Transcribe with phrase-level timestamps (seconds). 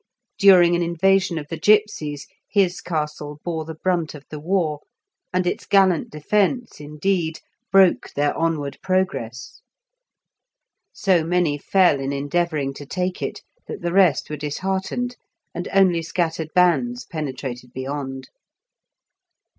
[0.39, 4.79] During an invasion of the gipsies, his castle bore the brunt of the war,
[5.31, 7.39] and its gallant defence, indeed,
[7.71, 9.61] broke their onward progress.
[10.91, 15.17] So many fell in endeavouring to take it, that the rest were disheartened,
[15.53, 18.29] and only scattered bands penetrated beyond.